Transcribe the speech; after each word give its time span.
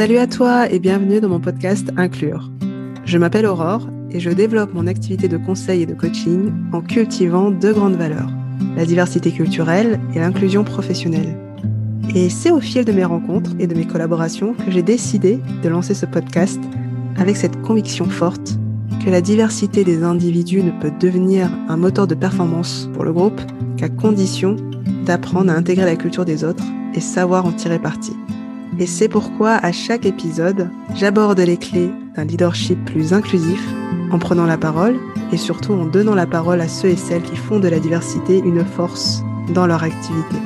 Salut 0.00 0.16
à 0.16 0.26
toi 0.26 0.66
et 0.72 0.78
bienvenue 0.78 1.20
dans 1.20 1.28
mon 1.28 1.40
podcast 1.40 1.92
Inclure. 1.98 2.50
Je 3.04 3.18
m'appelle 3.18 3.44
Aurore 3.44 3.86
et 4.10 4.18
je 4.18 4.30
développe 4.30 4.72
mon 4.72 4.86
activité 4.86 5.28
de 5.28 5.36
conseil 5.36 5.82
et 5.82 5.86
de 5.86 5.92
coaching 5.92 6.50
en 6.72 6.80
cultivant 6.80 7.50
deux 7.50 7.74
grandes 7.74 7.96
valeurs, 7.96 8.30
la 8.78 8.86
diversité 8.86 9.30
culturelle 9.30 10.00
et 10.14 10.20
l'inclusion 10.20 10.64
professionnelle. 10.64 11.36
Et 12.14 12.30
c'est 12.30 12.50
au 12.50 12.60
fil 12.60 12.86
de 12.86 12.92
mes 12.92 13.04
rencontres 13.04 13.50
et 13.58 13.66
de 13.66 13.74
mes 13.74 13.86
collaborations 13.86 14.54
que 14.54 14.70
j'ai 14.70 14.82
décidé 14.82 15.38
de 15.62 15.68
lancer 15.68 15.92
ce 15.92 16.06
podcast 16.06 16.60
avec 17.18 17.36
cette 17.36 17.60
conviction 17.60 18.06
forte 18.06 18.58
que 19.04 19.10
la 19.10 19.20
diversité 19.20 19.84
des 19.84 20.02
individus 20.02 20.62
ne 20.62 20.80
peut 20.80 20.92
devenir 20.98 21.50
un 21.68 21.76
moteur 21.76 22.06
de 22.06 22.14
performance 22.14 22.88
pour 22.94 23.04
le 23.04 23.12
groupe 23.12 23.42
qu'à 23.76 23.90
condition 23.90 24.56
d'apprendre 25.04 25.52
à 25.52 25.56
intégrer 25.56 25.84
la 25.84 25.96
culture 25.96 26.24
des 26.24 26.42
autres 26.42 26.64
et 26.94 27.00
savoir 27.00 27.44
en 27.44 27.52
tirer 27.52 27.78
parti. 27.78 28.14
Et 28.80 28.86
c'est 28.86 29.10
pourquoi 29.10 29.56
à 29.56 29.72
chaque 29.72 30.06
épisode, 30.06 30.70
j'aborde 30.94 31.38
les 31.38 31.58
clés 31.58 31.90
d'un 32.16 32.24
leadership 32.24 32.82
plus 32.86 33.12
inclusif 33.12 33.62
en 34.10 34.18
prenant 34.18 34.46
la 34.46 34.56
parole 34.56 34.98
et 35.32 35.36
surtout 35.36 35.74
en 35.74 35.84
donnant 35.84 36.14
la 36.14 36.26
parole 36.26 36.62
à 36.62 36.66
ceux 36.66 36.88
et 36.88 36.96
celles 36.96 37.22
qui 37.22 37.36
font 37.36 37.60
de 37.60 37.68
la 37.68 37.78
diversité 37.78 38.38
une 38.38 38.64
force 38.64 39.20
dans 39.52 39.66
leur 39.66 39.82
activité. 39.82 40.36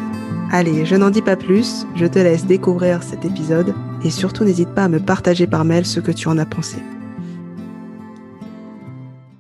Allez, 0.51 0.85
je 0.85 0.97
n'en 0.97 1.11
dis 1.11 1.23
pas 1.23 1.37
plus, 1.37 1.87
je 1.95 2.07
te 2.07 2.19
laisse 2.19 2.45
découvrir 2.45 3.05
cet 3.05 3.25
épisode 3.25 3.73
et 4.05 4.11
surtout 4.11 4.43
n'hésite 4.43 4.75
pas 4.75 4.85
à 4.85 4.89
me 4.89 4.99
partager 4.99 5.47
par 5.47 5.65
mail 5.65 5.87
ce 5.87 6.01
que 6.01 6.11
tu 6.11 6.27
en 6.27 6.37
as 6.37 6.47
pensé. 6.47 6.79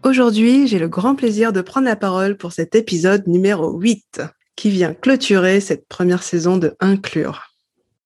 Aujourd'hui, 0.05 0.69
j'ai 0.69 0.79
le 0.79 0.88
grand 0.88 1.16
plaisir 1.16 1.52
de 1.52 1.63
prendre 1.63 1.87
la 1.88 1.97
parole 1.97 2.37
pour 2.37 2.52
cet 2.52 2.77
épisode 2.77 3.27
numéro 3.27 3.77
8 3.77 4.23
qui 4.55 4.71
vient 4.71 4.95
clôturer 4.95 5.59
cette 5.59 5.88
première 5.88 6.23
saison 6.23 6.59
de 6.59 6.77
Inclure. 6.79 7.54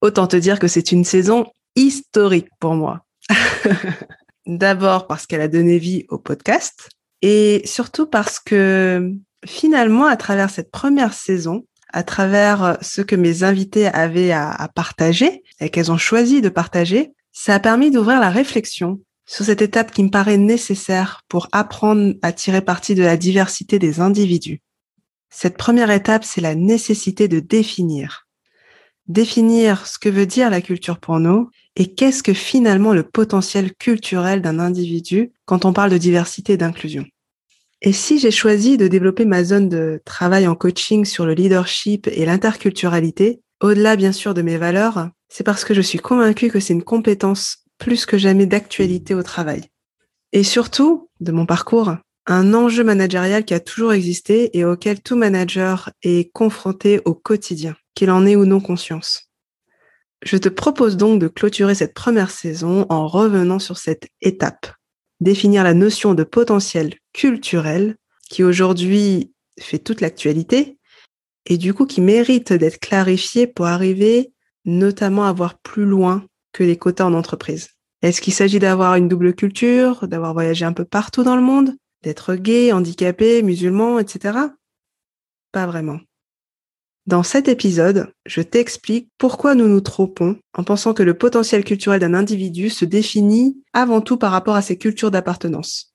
Autant 0.01 0.27
te 0.27 0.37
dire 0.37 0.59
que 0.59 0.69
c'est 0.69 0.93
une 0.93 1.05
saison 1.05 1.47
historique 1.75 2.48
pour 2.61 2.75
moi. 2.75 3.05
D'abord 4.46 5.07
parce 5.07 5.27
qu'elle 5.27 5.40
a 5.40 5.49
donné 5.49 5.79
vie 5.79 6.07
au 6.09 6.18
podcast 6.18 6.88
et 7.23 7.63
surtout 7.65 8.07
parce 8.07 8.38
que 8.38 9.13
finalement, 9.45 10.07
à 10.07 10.16
travers 10.16 10.51
cette 10.51 10.71
première 10.71 11.13
saison, 11.13 11.65
à 11.93 12.02
travers 12.02 12.79
ce 12.80 13.02
que 13.02 13.16
mes 13.16 13.43
invités 13.43 13.87
avaient 13.87 14.32
à, 14.32 14.68
partager 14.74 15.43
et 15.60 15.71
qu'elles 15.71 15.90
ont 15.90 15.99
choisi 15.99 16.40
de 16.40 16.49
partager, 16.49 17.12
ça 17.33 17.55
a 17.55 17.60
permis 17.60 17.90
d'ouvrir 17.90 18.21
la 18.21 18.30
réflexion 18.30 19.01
sur 19.27 19.45
cette 19.45 19.62
étape 19.62 19.93
qui 19.93 20.02
me 20.02 20.10
paraît 20.10 20.38
nécessaire 20.38 21.23
pour 21.29 21.49
apprendre 21.52 22.15
à 22.23 22.33
tirer 22.33 22.62
parti 22.62 22.95
de 22.95 23.02
la 23.02 23.16
diversité 23.16 23.79
des 23.79 24.01
individus. 24.01 24.62
Cette 25.30 25.57
première 25.57 25.90
étape, 25.90 26.24
c'est 26.24 26.40
la 26.40 26.55
nécessité 26.55 27.29
de 27.29 27.40
définir. 27.40 28.27
Définir 29.09 29.87
ce 29.87 29.98
que 29.98 30.09
veut 30.09 30.26
dire 30.26 30.51
la 30.51 30.60
culture 30.60 30.98
pour 30.98 31.18
nous 31.18 31.51
et 31.76 31.95
qu'est-ce 31.95 32.23
que 32.23 32.34
finalement 32.34 32.92
le 32.92 33.02
potentiel 33.02 33.74
culturel 33.74 34.42
d'un 34.42 34.59
individu 34.59 35.32
quand 35.46 35.65
on 35.65 35.73
parle 35.73 35.90
de 35.90 35.98
diversité 35.98 36.54
et 36.54 36.56
d'inclusion. 36.59 37.06
Et 37.80 37.92
si 37.92 38.18
j'ai 38.18 38.30
choisi 38.30 38.76
de 38.76 38.88
développer 38.88 39.24
ma 39.24 39.45
zone 39.45 39.68
de 39.68 40.02
travail 40.04 40.46
en 40.46 40.54
coaching 40.54 41.04
sur 41.04 41.24
le 41.24 41.34
leadership 41.34 42.09
et 42.09 42.26
l'interculturalité, 42.26 43.40
au-delà 43.60 43.96
bien 43.96 44.12
sûr 44.12 44.34
de 44.34 44.42
mes 44.42 44.56
valeurs, 44.56 45.09
c'est 45.28 45.45
parce 45.45 45.65
que 45.65 45.74
je 45.74 45.80
suis 45.80 45.98
convaincue 45.98 46.50
que 46.50 46.60
c'est 46.60 46.74
une 46.74 46.82
compétence 46.82 47.65
plus 47.78 48.04
que 48.04 48.18
jamais 48.18 48.46
d'actualité 48.46 49.15
au 49.15 49.22
travail. 49.22 49.62
Et 50.32 50.43
surtout, 50.43 51.09
de 51.20 51.32
mon 51.32 51.46
parcours, 51.46 51.95
un 52.30 52.52
enjeu 52.52 52.84
managérial 52.84 53.45
qui 53.45 53.54
a 53.54 53.60
toujours 53.60 53.95
existé 53.95 54.57
et 54.57 54.65
auquel 54.65 55.01
tout 55.01 55.16
manager 55.16 55.90
est 56.02 56.30
confronté 56.32 57.01
au 57.07 57.15
quotidien, 57.15 57.74
qu'il 57.95 58.10
en 58.10 58.26
ait 58.26 58.37
ou 58.37 58.45
non 58.45 58.60
conscience. 58.60 59.30
Je 60.23 60.37
te 60.37 60.51
propose 60.51 60.99
donc 60.99 61.21
de 61.21 61.29
clôturer 61.29 61.74
cette 61.74 61.95
première 61.95 62.30
saison 62.30 62.84
en 62.90 63.09
revenant 63.09 63.59
sur 63.59 63.79
cette 63.79 64.09
étape, 64.21 64.66
définir 65.21 65.65
la 65.65 65.72
notion 65.72 66.12
de 66.12 66.22
potentiel 66.22 66.94
culturel 67.15 67.97
qui 68.28 68.45
aujourd'hui 68.45 69.33
fait 69.59 69.78
toute 69.78 70.03
l'actualité 70.03 70.77
et 71.47 71.56
du 71.56 71.72
coup 71.72 71.87
qui 71.87 72.03
mérite 72.03 72.53
d'être 72.53 72.78
clarifié 72.78 73.47
pour 73.47 73.66
arriver 73.66 74.33
notamment 74.66 75.25
à 75.25 75.33
voir 75.33 75.59
plus 75.60 75.87
loin 75.87 76.27
que 76.53 76.62
les 76.62 76.77
quotas 76.77 77.06
en 77.06 77.15
entreprise. 77.15 77.71
Est-ce 78.03 78.21
qu'il 78.21 78.34
s'agit 78.34 78.59
d'avoir 78.59 78.97
une 78.97 79.09
double 79.09 79.34
culture, 79.34 80.06
d'avoir 80.06 80.34
voyagé 80.34 80.66
un 80.66 80.75
peu 80.75 80.84
partout 80.84 81.25
dans 81.25 81.37
le 81.37 81.43
monde, 81.43 81.75
d'être 82.03 82.34
gay, 82.34 82.72
handicapé, 82.72 83.42
musulman, 83.42 83.98
etc. 83.98 84.38
Pas 85.53 85.66
vraiment. 85.66 85.98
Dans 87.06 87.22
cet 87.22 87.48
épisode, 87.48 88.12
je 88.26 88.42
t'explique 88.42 89.09
pourquoi 89.16 89.54
nous 89.54 89.66
nous 89.66 89.81
trompons 89.81 90.36
en 90.53 90.62
pensant 90.62 90.92
que 90.92 91.03
le 91.03 91.16
potentiel 91.16 91.64
culturel 91.64 92.00
d'un 92.00 92.12
individu 92.12 92.69
se 92.69 92.84
définit 92.84 93.62
avant 93.72 94.03
tout 94.03 94.19
par 94.19 94.31
rapport 94.31 94.56
à 94.56 94.62
ses 94.62 94.76
cultures 94.76 95.10
d'appartenance. 95.10 95.94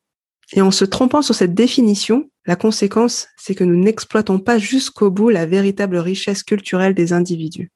Et 0.53 0.61
en 0.61 0.71
se 0.71 0.85
trompant 0.85 1.21
sur 1.21 1.35
cette 1.35 1.53
définition, 1.53 2.29
la 2.45 2.55
conséquence, 2.55 3.27
c'est 3.37 3.55
que 3.55 3.63
nous 3.63 3.75
n'exploitons 3.75 4.39
pas 4.39 4.57
jusqu'au 4.57 5.11
bout 5.11 5.29
la 5.29 5.45
véritable 5.45 5.97
richesse 5.97 6.41
culturelle 6.41 6.95
des 6.95 7.13
individus. 7.13 7.71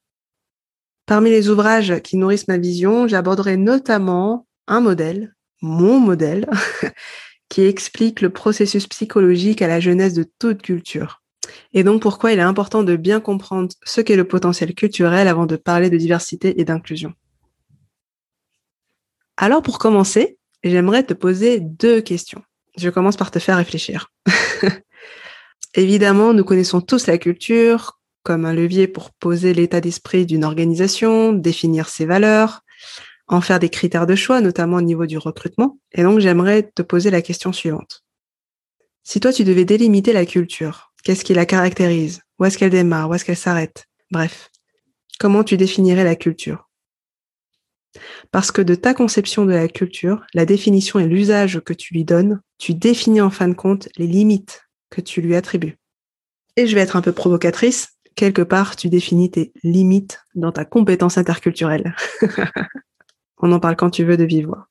Parmi 1.06 1.30
les 1.30 1.50
ouvrages 1.50 2.02
qui 2.02 2.18
nourrissent 2.18 2.48
ma 2.48 2.58
vision, 2.58 3.08
j'aborderai 3.08 3.56
notamment 3.56 4.48
un 4.68 4.82
modèle, 4.82 5.36
mon 5.62 6.00
modèle, 6.00 6.50
qui 7.50 7.64
explique 7.64 8.22
le 8.22 8.30
processus 8.30 8.88
psychologique 8.88 9.62
à 9.62 9.68
la 9.68 9.80
jeunesse 9.80 10.14
de 10.14 10.26
toute 10.40 10.62
culture. 10.62 11.22
Et 11.74 11.84
donc 11.84 12.02
pourquoi 12.02 12.34
il 12.34 12.40
est 12.40 12.44
important 12.44 12.84
de 12.84 12.96
bien 12.96 13.20
comprendre 13.20 13.70
ce 13.84 14.02
qu'est 14.02 14.16
le 14.16 14.28
potentiel 14.28 14.74
culturel 14.74 15.28
avant 15.28 15.46
de 15.46 15.56
parler 15.56 15.90
de 15.90 15.98
diversité 15.98 16.60
et 16.60 16.66
d'inclusion. 16.66 17.14
Alors 19.38 19.62
pour 19.62 19.80
commencer, 19.80 20.38
j'aimerais 20.64 21.04
te 21.04 21.14
poser 21.14 21.60
deux 21.60 22.02
questions. 22.02 22.42
Je 22.78 22.90
commence 22.90 23.18
par 23.18 23.32
te 23.32 23.40
faire 23.40 23.58
réfléchir. 23.58 24.12
Évidemment, 25.76 26.34
nous 26.34 26.44
connaissons 26.44 26.82
tous 26.82 27.08
la 27.08 27.18
culture 27.18 28.00
comme 28.24 28.46
un 28.46 28.54
levier 28.54 28.88
pour 28.88 29.12
poser 29.12 29.54
l'état 29.54 29.80
d'esprit 29.80 30.26
d'une 30.26 30.44
organisation, 30.44 31.32
définir 31.32 31.88
ses 31.88 32.06
valeurs, 32.06 32.62
en 33.28 33.42
faire 33.42 33.60
des 33.60 33.70
critères 33.70 34.08
de 34.08 34.16
choix, 34.16 34.42
notamment 34.42 34.78
au 34.78 34.82
niveau 34.82 35.06
du 35.06 35.18
recrutement. 35.18 35.80
Et 35.92 36.04
donc, 36.04 36.20
j'aimerais 36.20 36.64
te 36.64 36.82
poser 36.82 37.12
la 37.12 37.22
question 37.22 37.52
suivante. 37.52 38.04
Si 39.04 39.20
toi, 39.20 39.32
tu 39.32 39.44
devais 39.44 39.66
délimiter 39.66 40.14
la 40.14 40.26
culture, 40.26 40.94
qu'est-ce 41.04 41.24
qui 41.24 41.34
la 41.34 41.46
caractérise? 41.46 42.22
Où 42.40 42.46
est-ce 42.46 42.58
qu'elle 42.58 42.72
démarre? 42.72 43.10
Où 43.10 43.14
est-ce 43.14 43.26
qu'elle 43.26 43.38
s'arrête? 43.38 43.86
Bref, 44.12 44.50
comment 45.20 45.44
tu 45.44 45.58
définirais 45.58 46.04
la 46.04 46.16
culture? 46.16 46.70
Parce 48.32 48.52
que 48.52 48.62
de 48.62 48.76
ta 48.76 48.94
conception 48.94 49.46
de 49.46 49.54
la 49.54 49.68
culture, 49.68 50.26
la 50.34 50.46
définition 50.46 51.00
et 51.00 51.08
l'usage 51.08 51.62
que 51.62 51.74
tu 51.74 51.94
lui 51.94 52.04
donnes, 52.04 52.42
tu 52.58 52.74
définis 52.74 53.22
en 53.22 53.30
fin 53.30 53.48
de 53.48 53.54
compte 53.54 53.90
les 53.98 54.08
limites 54.08 54.64
que 54.90 55.02
tu 55.02 55.22
lui 55.22 55.36
attribues. 55.36 55.78
Et 56.56 56.68
je 56.68 56.76
vais 56.76 56.82
être 56.82 56.96
un 56.96 57.02
peu 57.02 57.12
provocatrice, 57.12 57.98
quelque 58.16 58.42
part, 58.42 58.76
tu 58.76 58.90
définis 58.90 59.32
tes 59.32 59.54
limites 59.64 60.22
dans 60.36 60.52
ta 60.52 60.66
compétence 60.66 61.18
interculturelle. 61.18 61.96
On 63.40 63.52
en 63.52 63.60
parle 63.60 63.76
quand 63.76 63.90
tu 63.90 64.04
veux 64.04 64.18
de 64.18 64.24
vivre. 64.24 64.68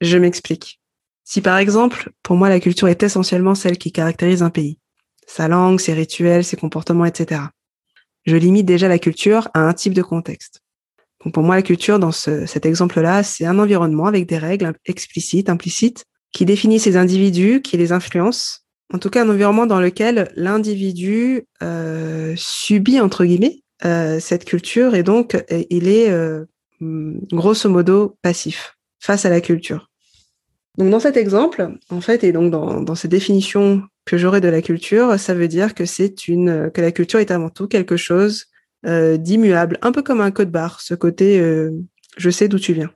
Je 0.00 0.16
m'explique. 0.16 0.80
Si 1.24 1.40
par 1.40 1.58
exemple, 1.58 2.10
pour 2.22 2.36
moi, 2.36 2.48
la 2.48 2.60
culture 2.60 2.88
est 2.88 3.02
essentiellement 3.02 3.54
celle 3.54 3.78
qui 3.78 3.92
caractérise 3.92 4.42
un 4.42 4.50
pays, 4.50 4.78
sa 5.26 5.48
langue, 5.48 5.80
ses 5.80 5.92
rituels, 5.92 6.44
ses 6.44 6.56
comportements, 6.56 7.04
etc. 7.04 7.42
Je 8.24 8.36
limite 8.36 8.66
déjà 8.66 8.88
la 8.88 8.98
culture 8.98 9.48
à 9.54 9.60
un 9.60 9.72
type 9.72 9.94
de 9.94 10.02
contexte. 10.02 10.62
Donc 11.24 11.34
pour 11.34 11.42
moi, 11.42 11.54
la 11.54 11.62
culture, 11.62 11.98
dans 11.98 12.12
cet 12.12 12.64
exemple-là, 12.64 13.22
c'est 13.22 13.44
un 13.44 13.58
environnement 13.58 14.06
avec 14.06 14.26
des 14.26 14.38
règles 14.38 14.72
explicites, 14.86 15.50
implicites, 15.50 16.04
qui 16.32 16.44
définissent 16.44 16.84
ces 16.84 16.96
individus, 16.96 17.60
qui 17.60 17.76
les 17.76 17.92
influencent. 17.92 18.60
En 18.92 18.98
tout 18.98 19.10
cas, 19.10 19.24
un 19.24 19.28
environnement 19.28 19.66
dans 19.66 19.80
lequel 19.80 20.32
l'individu 20.34 21.46
euh, 21.62 22.34
subit, 22.36 23.00
entre 23.00 23.24
guillemets, 23.24 23.62
euh, 23.84 24.18
cette 24.20 24.44
culture 24.44 24.94
et 24.94 25.02
donc 25.02 25.42
il 25.70 25.88
est 25.88 26.10
euh, 26.10 26.44
grosso 26.80 27.68
modo 27.68 28.16
passif 28.22 28.76
face 28.98 29.24
à 29.24 29.30
la 29.30 29.40
culture. 29.40 29.90
Donc 30.78 30.90
dans 30.90 31.00
cet 31.00 31.16
exemple, 31.16 31.76
en 31.90 32.00
fait, 32.00 32.24
et 32.24 32.32
donc 32.32 32.50
dans, 32.50 32.80
dans 32.80 32.94
ces 32.94 33.08
définitions 33.08 33.82
que 34.04 34.16
j'aurais 34.16 34.40
de 34.40 34.48
la 34.48 34.62
culture, 34.62 35.18
ça 35.18 35.34
veut 35.34 35.48
dire 35.48 35.74
que 35.74 35.84
c'est 35.84 36.28
une 36.28 36.70
que 36.72 36.80
la 36.80 36.92
culture 36.92 37.20
est 37.20 37.30
avant 37.30 37.50
tout 37.50 37.68
quelque 37.68 37.96
chose 37.96 38.46
euh, 38.86 39.16
d'immuable, 39.16 39.78
un 39.82 39.92
peu 39.92 40.02
comme 40.02 40.20
un 40.20 40.30
code 40.30 40.50
barre, 40.50 40.80
ce 40.80 40.94
côté 40.94 41.40
euh, 41.40 41.70
je 42.16 42.30
sais 42.30 42.48
d'où 42.48 42.58
tu 42.58 42.72
viens. 42.72 42.90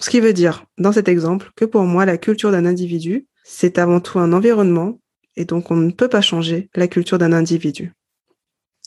Ce 0.00 0.08
qui 0.08 0.20
veut 0.20 0.32
dire, 0.32 0.64
dans 0.78 0.92
cet 0.92 1.08
exemple, 1.08 1.50
que 1.56 1.64
pour 1.64 1.82
moi, 1.82 2.06
la 2.06 2.16
culture 2.16 2.52
d'un 2.52 2.64
individu, 2.64 3.26
c'est 3.42 3.78
avant 3.78 4.00
tout 4.00 4.20
un 4.20 4.32
environnement, 4.32 5.00
et 5.36 5.44
donc 5.44 5.70
on 5.72 5.76
ne 5.76 5.90
peut 5.90 6.08
pas 6.08 6.20
changer 6.20 6.70
la 6.76 6.86
culture 6.86 7.18
d'un 7.18 7.32
individu. 7.32 7.92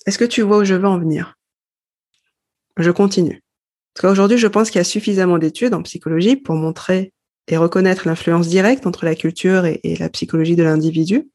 Est-ce 0.06 0.18
que 0.18 0.26
tu 0.26 0.42
vois 0.42 0.60
où 0.60 0.64
je 0.64 0.76
veux 0.76 0.88
en 0.88 1.00
venir? 1.00 1.36
Je 2.78 2.92
continue. 2.92 3.43
Parce 3.94 4.08
qu'aujourd'hui, 4.08 4.38
je 4.38 4.48
pense 4.48 4.70
qu'il 4.70 4.80
y 4.80 4.82
a 4.82 4.86
suffisamment 4.86 5.38
d'études 5.38 5.74
en 5.74 5.84
psychologie 5.84 6.36
pour 6.36 6.56
montrer 6.56 7.14
et 7.48 7.58
reconnaître 7.58 8.08
l'influence 8.08 8.48
directe 8.48 8.88
entre 8.88 9.06
la 9.06 9.16
culture 9.16 9.66
et, 9.66 9.80
la 10.00 10.10
psychologie 10.10 10.56
de 10.56 10.64
l'individu. 10.64 11.30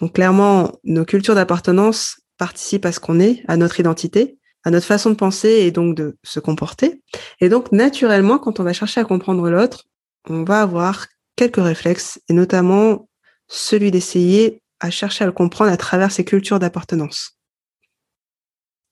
Donc 0.00 0.14
clairement, 0.14 0.72
nos 0.84 1.04
cultures 1.04 1.34
d'appartenance 1.34 2.20
participent 2.38 2.86
à 2.86 2.92
ce 2.92 3.00
qu'on 3.00 3.20
est, 3.20 3.42
à 3.48 3.56
notre 3.56 3.80
identité, 3.80 4.38
à 4.64 4.70
notre 4.70 4.86
façon 4.86 5.10
de 5.10 5.14
penser 5.14 5.48
et 5.48 5.70
donc 5.70 5.94
de 5.94 6.16
se 6.24 6.40
comporter. 6.40 7.02
Et 7.40 7.48
donc, 7.48 7.70
naturellement, 7.70 8.38
quand 8.38 8.58
on 8.58 8.64
va 8.64 8.72
chercher 8.72 9.00
à 9.00 9.04
comprendre 9.04 9.48
l'autre, 9.48 9.84
on 10.28 10.42
va 10.42 10.62
avoir 10.62 11.06
quelques 11.36 11.62
réflexes, 11.62 12.18
et 12.28 12.32
notamment 12.32 13.08
celui 13.46 13.90
d'essayer 13.90 14.60
à 14.80 14.90
chercher 14.90 15.24
à 15.24 15.26
le 15.26 15.32
comprendre 15.32 15.70
à 15.70 15.76
travers 15.76 16.10
ses 16.10 16.24
cultures 16.24 16.58
d'appartenance. 16.58 17.38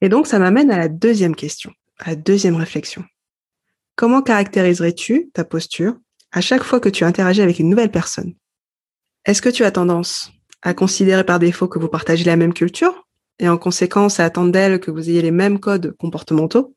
Et 0.01 0.09
donc, 0.09 0.27
ça 0.27 0.39
m'amène 0.39 0.71
à 0.71 0.79
la 0.79 0.89
deuxième 0.89 1.35
question, 1.35 1.73
la 2.07 2.15
deuxième 2.15 2.57
réflexion. 2.57 3.05
Comment 3.97 4.23
caractériserais-tu 4.23 5.31
ta 5.33 5.45
posture 5.45 5.97
à 6.33 6.41
chaque 6.41 6.65
fois 6.65 6.81
que 6.81 6.89
tu 6.89 7.05
interagis 7.05 7.43
avec 7.43 7.59
une 7.59 7.69
nouvelle 7.69 7.91
personne? 7.91 8.35
Est-ce 9.25 9.41
que 9.41 9.49
tu 9.49 9.65
as 9.65 9.71
tendance 9.71 10.33
à 10.63 10.75
considérer 10.75 11.25
par 11.25 11.39
défaut 11.39 11.69
que 11.69 11.79
vous 11.79 11.89
partagez 11.89 12.25
la 12.25 12.37
même 12.37 12.53
culture 12.53 13.07
et 13.39 13.49
en 13.49 13.57
conséquence 13.57 14.21
à 14.21 14.25
attendre 14.25 14.53
d'elle 14.53 14.81
que 14.81 14.91
vous 14.91 15.09
ayez 15.09 15.23
les 15.23 15.31
mêmes 15.31 15.61
codes 15.61 15.95
comportementaux? 15.99 16.75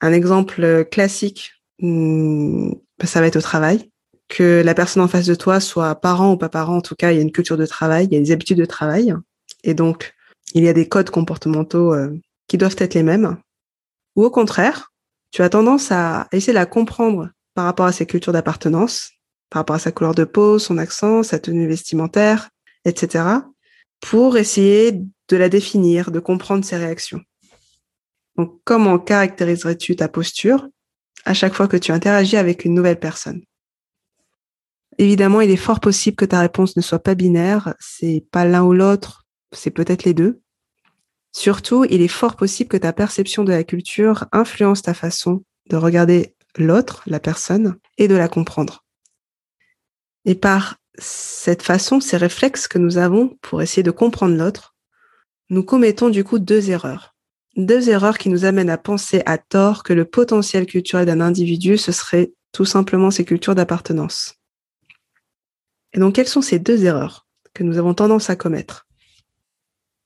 Un 0.00 0.12
exemple 0.12 0.84
classique, 0.90 1.52
hmm, 1.80 2.72
ça 3.04 3.20
va 3.20 3.26
être 3.26 3.36
au 3.36 3.42
travail. 3.42 3.90
Que 4.28 4.62
la 4.62 4.74
personne 4.74 5.02
en 5.02 5.08
face 5.08 5.26
de 5.26 5.34
toi 5.34 5.58
soit 5.58 5.94
parent 5.94 6.32
ou 6.32 6.36
pas 6.36 6.50
parent, 6.50 6.76
en 6.76 6.80
tout 6.82 6.94
cas, 6.94 7.12
il 7.12 7.16
y 7.16 7.18
a 7.18 7.22
une 7.22 7.32
culture 7.32 7.56
de 7.56 7.66
travail, 7.66 8.06
il 8.06 8.14
y 8.14 8.16
a 8.16 8.20
des 8.20 8.30
habitudes 8.30 8.58
de 8.58 8.66
travail. 8.66 9.14
Et 9.64 9.74
donc, 9.74 10.14
il 10.54 10.64
y 10.64 10.68
a 10.68 10.72
des 10.72 10.88
codes 10.88 11.10
comportementaux 11.10 11.94
euh, 11.94 12.14
qui 12.46 12.58
doivent 12.58 12.76
être 12.78 12.94
les 12.94 13.02
mêmes. 13.02 13.38
Ou 14.18 14.24
au 14.24 14.30
contraire, 14.30 14.92
tu 15.30 15.40
as 15.40 15.48
tendance 15.48 15.90
à 15.90 16.28
essayer 16.32 16.52
de 16.52 16.58
la 16.58 16.66
comprendre 16.66 17.30
par 17.54 17.64
rapport 17.64 17.86
à 17.86 17.92
ses 17.92 18.04
cultures 18.04 18.34
d'appartenance, 18.34 19.12
par 19.48 19.60
rapport 19.60 19.76
à 19.76 19.78
sa 19.78 19.92
couleur 19.92 20.14
de 20.14 20.24
peau, 20.24 20.58
son 20.58 20.76
accent, 20.76 21.22
sa 21.22 21.38
tenue 21.38 21.66
vestimentaire, 21.66 22.50
etc 22.84 23.40
pour 24.00 24.36
essayer 24.36 24.92
de 24.92 25.36
la 25.36 25.48
définir, 25.48 26.10
de 26.10 26.20
comprendre 26.20 26.64
ses 26.64 26.76
réactions. 26.76 27.20
Donc, 28.36 28.60
comment 28.64 28.98
caractériserais-tu 28.98 29.96
ta 29.96 30.08
posture 30.08 30.68
à 31.24 31.34
chaque 31.34 31.54
fois 31.54 31.68
que 31.68 31.76
tu 31.76 31.92
interagis 31.92 32.36
avec 32.36 32.64
une 32.64 32.74
nouvelle 32.74 33.00
personne? 33.00 33.42
Évidemment, 34.98 35.40
il 35.40 35.50
est 35.50 35.56
fort 35.56 35.80
possible 35.80 36.16
que 36.16 36.24
ta 36.24 36.40
réponse 36.40 36.76
ne 36.76 36.82
soit 36.82 36.98
pas 36.98 37.14
binaire, 37.14 37.74
c'est 37.78 38.24
pas 38.30 38.44
l'un 38.44 38.64
ou 38.64 38.72
l'autre, 38.72 39.26
c'est 39.52 39.70
peut-être 39.70 40.04
les 40.04 40.14
deux. 40.14 40.40
Surtout, 41.38 41.84
il 41.84 42.02
est 42.02 42.08
fort 42.08 42.34
possible 42.34 42.68
que 42.68 42.76
ta 42.76 42.92
perception 42.92 43.44
de 43.44 43.52
la 43.52 43.62
culture 43.62 44.26
influence 44.32 44.82
ta 44.82 44.92
façon 44.92 45.44
de 45.70 45.76
regarder 45.76 46.34
l'autre, 46.56 47.04
la 47.06 47.20
personne, 47.20 47.76
et 47.96 48.08
de 48.08 48.16
la 48.16 48.26
comprendre. 48.26 48.84
Et 50.24 50.34
par 50.34 50.78
cette 50.98 51.62
façon, 51.62 52.00
ces 52.00 52.16
réflexes 52.16 52.66
que 52.66 52.80
nous 52.80 52.98
avons 52.98 53.38
pour 53.40 53.62
essayer 53.62 53.84
de 53.84 53.92
comprendre 53.92 54.34
l'autre, 54.34 54.74
nous 55.48 55.62
commettons 55.62 56.08
du 56.08 56.24
coup 56.24 56.40
deux 56.40 56.70
erreurs. 56.70 57.14
Deux 57.54 57.88
erreurs 57.88 58.18
qui 58.18 58.30
nous 58.30 58.44
amènent 58.44 58.68
à 58.68 58.76
penser 58.76 59.22
à 59.24 59.38
tort 59.38 59.84
que 59.84 59.92
le 59.92 60.06
potentiel 60.06 60.66
culturel 60.66 61.06
d'un 61.06 61.20
individu, 61.20 61.78
ce 61.78 61.92
serait 61.92 62.32
tout 62.50 62.64
simplement 62.64 63.12
ses 63.12 63.24
cultures 63.24 63.54
d'appartenance. 63.54 64.34
Et 65.92 66.00
donc, 66.00 66.16
quelles 66.16 66.26
sont 66.26 66.42
ces 66.42 66.58
deux 66.58 66.84
erreurs 66.84 67.28
que 67.54 67.62
nous 67.62 67.78
avons 67.78 67.94
tendance 67.94 68.28
à 68.28 68.34
commettre? 68.34 68.88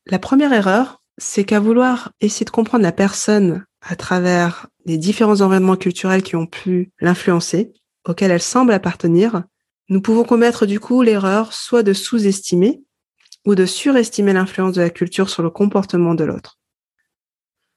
La 0.05 0.19
première 0.19 0.53
erreur, 0.53 1.02
c'est 1.23 1.45
qu'à 1.45 1.61
vouloir 1.61 2.13
essayer 2.21 2.45
de 2.45 2.51
comprendre 2.51 2.83
la 2.83 2.93
personne 2.93 3.65
à 3.81 3.95
travers 3.95 4.67
les 4.85 4.99
différents 4.99 5.41
environnements 5.41 5.77
culturels 5.77 6.25
qui 6.25 6.35
ont 6.35 6.47
pu 6.47 6.91
l'influencer, 7.01 7.73
auxquels 8.09 8.33
elle 8.33 8.43
semble 8.43 8.73
appartenir, 8.73 9.45
nous 9.89 10.03
pouvons 10.03 10.25
commettre 10.25 10.67
du 10.67 10.81
coup 10.81 11.01
l'erreur 11.01 11.53
soit 11.53 11.85
de 11.85 11.93
sous-estimer 11.93 12.83
ou 13.47 13.55
de 13.55 13.67
surestimer 13.67 14.33
l'influence 14.33 14.75
de 14.75 14.81
la 14.81 14.91
culture 14.91 15.31
sur 15.31 15.45
le 15.45 15.51
comportement 15.51 16.15
de 16.15 16.25
l'autre. 16.25 16.59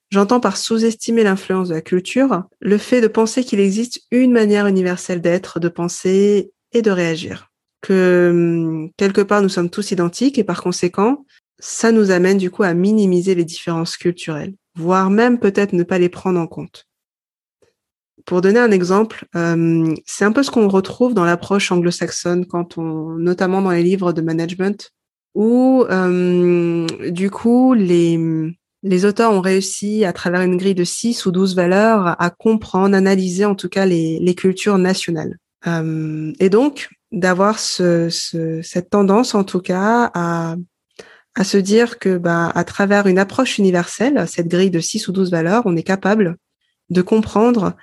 J'entends 0.09 0.39
par 0.39 0.57
sous-estimer 0.57 1.23
l'influence 1.23 1.69
de 1.69 1.75
la 1.75 1.81
culture 1.81 2.43
le 2.59 2.77
fait 2.79 2.99
de 2.99 3.07
penser 3.07 3.43
qu'il 3.43 3.59
existe 3.59 4.01
une 4.09 4.31
manière 4.31 4.65
universelle 4.65 5.21
d'être, 5.21 5.59
de 5.59 5.69
penser 5.69 6.51
et 6.73 6.81
de 6.81 6.91
réagir. 6.91 7.51
Que 7.81 8.87
quelque 8.97 9.21
part 9.21 9.43
nous 9.43 9.49
sommes 9.49 9.69
tous 9.69 9.91
identiques 9.91 10.39
et 10.39 10.43
par 10.43 10.63
conséquent, 10.63 11.25
ça 11.59 11.91
nous 11.91 12.11
amène 12.11 12.37
du 12.37 12.51
coup 12.51 12.63
à 12.63 12.73
minimiser 12.73 13.35
les 13.35 13.45
différences 13.45 13.97
culturelles, 13.97 14.53
voire 14.75 15.09
même 15.09 15.39
peut-être 15.39 15.73
ne 15.73 15.83
pas 15.83 15.99
les 15.99 16.09
prendre 16.09 16.39
en 16.39 16.47
compte. 16.47 16.87
Pour 18.25 18.41
donner 18.41 18.59
un 18.59 18.71
exemple, 18.71 19.25
euh, 19.35 19.93
c'est 20.05 20.25
un 20.25 20.31
peu 20.31 20.41
ce 20.41 20.51
qu'on 20.51 20.67
retrouve 20.67 21.13
dans 21.13 21.25
l'approche 21.25 21.71
anglo-saxonne, 21.71 22.45
quand 22.45 22.77
on, 22.77 23.15
notamment 23.17 23.61
dans 23.61 23.71
les 23.71 23.83
livres 23.83 24.13
de 24.13 24.21
management, 24.21 24.91
où 25.35 25.85
euh, 25.89 26.87
du 27.09 27.29
coup 27.29 27.73
les 27.73 28.55
les 28.85 29.03
auteurs 29.03 29.31
ont 29.31 29.41
réussi 29.41 30.05
à 30.05 30.13
travers 30.13 30.41
une 30.41 30.57
grille 30.57 30.75
de 30.75 30.83
6 30.83 31.25
ou 31.25 31.31
12 31.31 31.55
valeurs 31.55 32.21
à 32.21 32.29
comprendre, 32.29 32.95
analyser 32.95 33.43
en 33.43 33.55
tout 33.55 33.67
cas 33.67 33.87
les, 33.87 34.19
les 34.19 34.35
cultures 34.35 34.77
nationales. 34.77 35.39
Euh, 35.65 36.31
et 36.39 36.49
donc 36.49 36.89
d'avoir 37.11 37.57
ce, 37.57 38.09
ce, 38.09 38.61
cette 38.61 38.91
tendance 38.91 39.33
en 39.33 39.43
tout 39.43 39.59
cas 39.59 40.11
à, 40.13 40.55
à 41.35 41.43
se 41.43 41.57
dire 41.57 41.99
que 41.99 42.17
bah, 42.17 42.51
à 42.55 42.63
travers 42.63 43.07
une 43.07 43.19
approche 43.19 43.57
universelle, 43.57 44.25
cette 44.27 44.47
grille 44.47 44.71
de 44.71 44.79
6 44.79 45.07
ou 45.07 45.11
12 45.11 45.31
valeurs, 45.31 45.63
on 45.65 45.75
est 45.75 45.83
capable 45.83 46.37
de 46.89 47.01
comprendre 47.01 47.75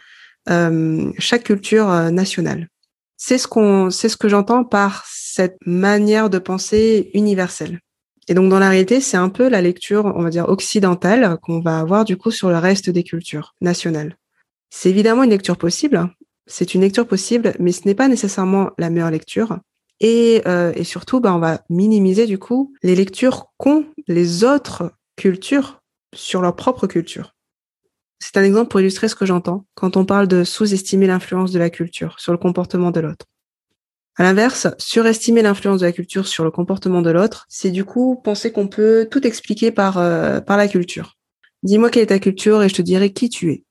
euh, 0.48 1.12
chaque 1.18 1.44
culture 1.44 1.90
euh, 1.90 2.10
nationale. 2.10 2.68
C'est 3.16 3.38
ce 3.38 3.88
c'est 3.90 4.08
ce 4.08 4.16
que 4.16 4.28
j'entends 4.28 4.64
par 4.64 5.04
cette 5.06 5.56
manière 5.64 6.30
de 6.30 6.38
penser 6.38 7.10
universelle. 7.14 7.78
Et 8.28 8.34
donc 8.34 8.50
dans 8.50 8.58
la 8.58 8.70
réalité, 8.70 9.00
c'est 9.00 9.16
un 9.16 9.28
peu 9.28 9.48
la 9.48 9.60
lecture, 9.60 10.06
on 10.16 10.22
va 10.22 10.30
dire 10.30 10.48
occidentale, 10.48 11.38
qu'on 11.42 11.60
va 11.60 11.78
avoir 11.78 12.04
du 12.04 12.16
coup 12.16 12.30
sur 12.30 12.48
le 12.48 12.58
reste 12.58 12.90
des 12.90 13.02
cultures 13.02 13.54
nationales. 13.60 14.16
C'est 14.70 14.90
évidemment 14.90 15.24
une 15.24 15.30
lecture 15.30 15.58
possible. 15.58 16.08
C'est 16.46 16.74
une 16.74 16.80
lecture 16.80 17.06
possible, 17.06 17.54
mais 17.58 17.72
ce 17.72 17.86
n'est 17.86 17.94
pas 17.94 18.08
nécessairement 18.08 18.70
la 18.78 18.90
meilleure 18.90 19.10
lecture. 19.10 19.58
Et, 20.02 20.42
euh, 20.46 20.72
et 20.74 20.84
surtout, 20.84 21.20
bah, 21.20 21.32
on 21.32 21.38
va 21.38 21.62
minimiser 21.70 22.26
du 22.26 22.36
coup 22.36 22.74
les 22.82 22.96
lectures 22.96 23.52
qu'ont 23.56 23.86
les 24.08 24.42
autres 24.42 24.92
cultures 25.16 25.80
sur 26.12 26.42
leur 26.42 26.56
propre 26.56 26.88
culture. 26.88 27.34
C'est 28.18 28.36
un 28.36 28.42
exemple 28.42 28.68
pour 28.68 28.80
illustrer 28.80 29.08
ce 29.08 29.14
que 29.14 29.26
j'entends 29.26 29.64
quand 29.74 29.96
on 29.96 30.04
parle 30.04 30.26
de 30.26 30.44
sous-estimer 30.44 31.06
l'influence 31.06 31.52
de 31.52 31.58
la 31.58 31.70
culture 31.70 32.18
sur 32.18 32.32
le 32.32 32.38
comportement 32.38 32.90
de 32.90 33.00
l'autre. 33.00 33.26
À 34.16 34.24
l'inverse, 34.24 34.66
surestimer 34.76 35.40
l'influence 35.40 35.80
de 35.80 35.86
la 35.86 35.92
culture 35.92 36.26
sur 36.26 36.44
le 36.44 36.50
comportement 36.50 37.00
de 37.00 37.10
l'autre, 37.10 37.46
c'est 37.48 37.70
du 37.70 37.84
coup 37.84 38.20
penser 38.22 38.52
qu'on 38.52 38.68
peut 38.68 39.08
tout 39.10 39.26
expliquer 39.26 39.70
par, 39.70 39.98
euh, 39.98 40.40
par 40.40 40.56
la 40.56 40.68
culture. 40.68 41.16
Dis-moi 41.62 41.90
quelle 41.90 42.02
est 42.02 42.06
ta 42.06 42.18
culture 42.18 42.62
et 42.62 42.68
je 42.68 42.74
te 42.74 42.82
dirai 42.82 43.12
qui 43.12 43.30
tu 43.30 43.52
es. 43.52 43.64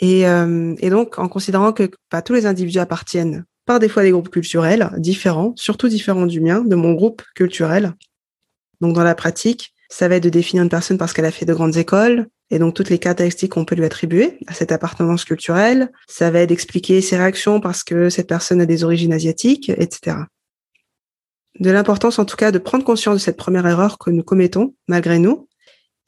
Et, 0.00 0.26
euh, 0.28 0.74
et 0.78 0.90
donc, 0.90 1.18
en 1.18 1.28
considérant 1.28 1.72
que 1.72 1.90
pas 2.10 2.22
tous 2.22 2.34
les 2.34 2.46
individus 2.46 2.78
appartiennent 2.78 3.44
par 3.64 3.78
des 3.78 3.88
fois 3.88 4.02
des 4.02 4.10
groupes 4.10 4.30
culturels 4.30 4.90
différents, 4.98 5.52
surtout 5.56 5.88
différents 5.88 6.26
du 6.26 6.40
mien, 6.40 6.62
de 6.62 6.74
mon 6.74 6.92
groupe 6.92 7.22
culturel. 7.34 7.94
Donc, 8.80 8.94
dans 8.94 9.04
la 9.04 9.14
pratique, 9.14 9.72
ça 9.88 10.08
va 10.08 10.16
être 10.16 10.24
de 10.24 10.28
définir 10.30 10.62
une 10.62 10.68
personne 10.68 10.98
parce 10.98 11.12
qu'elle 11.12 11.24
a 11.24 11.30
fait 11.30 11.44
de 11.44 11.54
grandes 11.54 11.76
écoles, 11.76 12.28
et 12.50 12.58
donc 12.58 12.74
toutes 12.74 12.90
les 12.90 12.98
caractéristiques 12.98 13.52
qu'on 13.52 13.64
peut 13.64 13.74
lui 13.74 13.84
attribuer 13.84 14.38
à 14.46 14.52
cette 14.52 14.72
appartenance 14.72 15.24
culturelle. 15.24 15.90
Ça 16.06 16.30
va 16.30 16.40
être 16.40 16.50
d'expliquer 16.50 17.00
ses 17.00 17.16
réactions 17.16 17.60
parce 17.60 17.82
que 17.82 18.10
cette 18.10 18.28
personne 18.28 18.60
a 18.60 18.66
des 18.66 18.84
origines 18.84 19.12
asiatiques, 19.12 19.70
etc. 19.70 20.18
De 21.58 21.70
l'importance 21.70 22.18
en 22.18 22.24
tout 22.24 22.36
cas 22.36 22.50
de 22.52 22.58
prendre 22.58 22.84
conscience 22.84 23.14
de 23.14 23.20
cette 23.20 23.36
première 23.36 23.66
erreur 23.66 23.98
que 23.98 24.10
nous 24.10 24.22
commettons 24.22 24.74
malgré 24.86 25.18
nous, 25.18 25.48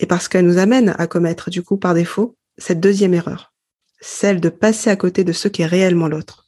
et 0.00 0.06
parce 0.06 0.28
qu'elle 0.28 0.46
nous 0.46 0.58
amène 0.58 0.94
à 0.98 1.06
commettre 1.06 1.50
du 1.50 1.62
coup 1.62 1.78
par 1.78 1.94
défaut 1.94 2.36
cette 2.58 2.80
deuxième 2.80 3.14
erreur, 3.14 3.54
celle 4.00 4.40
de 4.40 4.48
passer 4.50 4.90
à 4.90 4.96
côté 4.96 5.24
de 5.24 5.32
ce 5.32 5.48
qui 5.48 5.62
est 5.62 5.66
réellement 5.66 6.08
l'autre. 6.08 6.43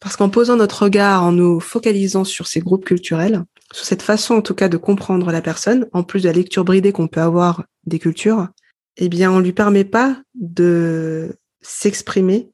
Parce 0.00 0.16
qu'en 0.16 0.28
posant 0.28 0.56
notre 0.56 0.84
regard, 0.84 1.24
en 1.24 1.32
nous 1.32 1.60
focalisant 1.60 2.24
sur 2.24 2.46
ces 2.46 2.60
groupes 2.60 2.84
culturels, 2.84 3.44
sur 3.72 3.84
cette 3.84 4.02
façon 4.02 4.34
en 4.34 4.42
tout 4.42 4.54
cas 4.54 4.68
de 4.68 4.76
comprendre 4.76 5.32
la 5.32 5.42
personne, 5.42 5.88
en 5.92 6.02
plus 6.02 6.22
de 6.22 6.28
la 6.28 6.34
lecture 6.34 6.64
bridée 6.64 6.92
qu'on 6.92 7.08
peut 7.08 7.20
avoir 7.20 7.64
des 7.84 7.98
cultures, 7.98 8.48
eh 8.96 9.08
bien, 9.08 9.30
on 9.30 9.40
lui 9.40 9.52
permet 9.52 9.84
pas 9.84 10.20
de 10.34 11.36
s'exprimer 11.60 12.50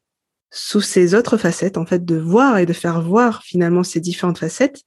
sous 0.51 0.81
ses 0.81 1.15
autres 1.15 1.37
facettes, 1.37 1.77
en 1.77 1.85
fait, 1.85 2.05
de 2.05 2.17
voir 2.17 2.57
et 2.59 2.65
de 2.65 2.73
faire 2.73 3.01
voir 3.01 3.43
finalement 3.43 3.83
ces 3.83 3.99
différentes 3.99 4.37
facettes. 4.37 4.81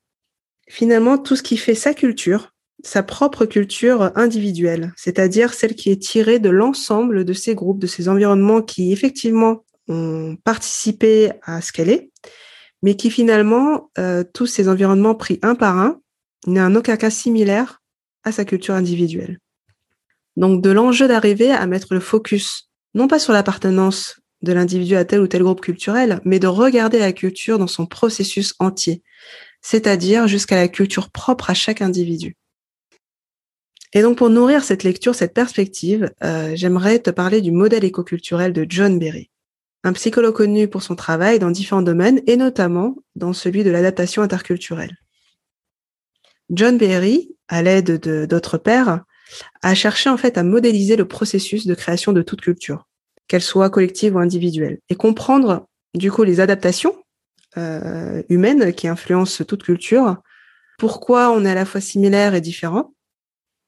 Finalement, 0.68 1.18
tout 1.18 1.36
ce 1.36 1.42
qui 1.42 1.56
fait 1.56 1.74
sa 1.74 1.94
culture, 1.94 2.52
sa 2.84 3.02
propre 3.02 3.44
culture 3.44 4.12
individuelle, 4.14 4.92
c'est-à-dire 4.96 5.52
celle 5.52 5.74
qui 5.74 5.90
est 5.90 6.00
tirée 6.00 6.38
de 6.38 6.48
l'ensemble 6.48 7.24
de 7.24 7.32
ces 7.32 7.54
groupes, 7.54 7.80
de 7.80 7.86
ces 7.86 8.08
environnements 8.08 8.62
qui 8.62 8.92
effectivement 8.92 9.64
ont 9.88 10.36
participé 10.44 11.32
à 11.42 11.60
ce 11.60 11.72
qu'elle 11.72 11.90
est, 11.90 12.10
mais 12.82 12.96
qui 12.96 13.10
finalement, 13.10 13.90
euh, 13.98 14.24
tous 14.34 14.46
ces 14.46 14.68
environnements 14.68 15.14
pris 15.14 15.38
un 15.42 15.54
par 15.54 15.78
un, 15.78 16.00
n'est 16.46 16.60
en 16.60 16.74
aucun 16.74 16.96
cas 16.96 17.10
similaire 17.10 17.82
à 18.24 18.32
sa 18.32 18.44
culture 18.44 18.74
individuelle. 18.74 19.38
Donc 20.36 20.62
de 20.62 20.70
l'enjeu 20.70 21.08
d'arriver 21.08 21.50
à 21.50 21.66
mettre 21.66 21.94
le 21.94 22.00
focus, 22.00 22.70
non 22.94 23.08
pas 23.08 23.18
sur 23.18 23.32
l'appartenance 23.32 24.20
de 24.42 24.52
l'individu 24.52 24.94
à 24.94 25.04
tel 25.04 25.20
ou 25.20 25.26
tel 25.26 25.42
groupe 25.42 25.60
culturel, 25.60 26.20
mais 26.24 26.38
de 26.38 26.46
regarder 26.46 27.00
la 27.00 27.12
culture 27.12 27.58
dans 27.58 27.66
son 27.66 27.86
processus 27.86 28.54
entier, 28.60 29.02
c'est-à-dire 29.62 30.28
jusqu'à 30.28 30.56
la 30.56 30.68
culture 30.68 31.10
propre 31.10 31.50
à 31.50 31.54
chaque 31.54 31.82
individu. 31.82 32.36
Et 33.94 34.02
donc 34.02 34.18
pour 34.18 34.30
nourrir 34.30 34.62
cette 34.62 34.84
lecture, 34.84 35.14
cette 35.14 35.34
perspective, 35.34 36.12
euh, 36.22 36.52
j'aimerais 36.54 36.98
te 36.98 37.10
parler 37.10 37.40
du 37.40 37.50
modèle 37.50 37.84
écoculturel 37.84 38.52
de 38.52 38.66
John 38.68 38.98
Berry, 38.98 39.30
un 39.84 39.92
psychologue 39.92 40.34
connu 40.34 40.68
pour 40.68 40.82
son 40.82 40.96
travail 40.96 41.38
dans 41.38 41.50
différents 41.50 41.82
domaines 41.82 42.20
et 42.26 42.36
notamment 42.36 42.96
dans 43.14 43.32
celui 43.32 43.64
de 43.64 43.70
l'adaptation 43.70 44.22
interculturelle. 44.22 44.96
John 46.50 46.78
Berry, 46.78 47.30
à 47.48 47.62
l'aide 47.62 48.26
d'autres 48.26 48.58
pairs, 48.58 49.04
a 49.62 49.74
cherché 49.74 50.08
en 50.08 50.16
fait 50.16 50.38
à 50.38 50.42
modéliser 50.42 50.96
le 50.96 51.06
processus 51.06 51.66
de 51.66 51.74
création 51.74 52.12
de 52.12 52.22
toute 52.22 52.40
culture, 52.40 52.88
qu'elle 53.28 53.42
soit 53.42 53.70
collective 53.70 54.16
ou 54.16 54.18
individuelle, 54.18 54.78
et 54.88 54.94
comprendre 54.94 55.66
du 55.94 56.10
coup 56.10 56.24
les 56.24 56.40
adaptations 56.40 56.94
euh, 57.56 58.22
humaines 58.28 58.72
qui 58.72 58.88
influencent 58.88 59.44
toute 59.44 59.62
culture, 59.62 60.16
pourquoi 60.78 61.30
on 61.30 61.44
est 61.44 61.50
à 61.50 61.54
la 61.54 61.64
fois 61.64 61.80
similaire 61.80 62.34
et 62.34 62.40
différent, 62.40 62.94